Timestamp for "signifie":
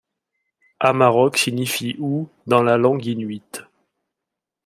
1.37-1.95